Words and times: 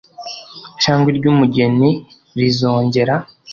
cyangwa 0.81 1.07
iry 1.11 1.25
umugeni 1.33 1.89
rizongera 2.39 3.13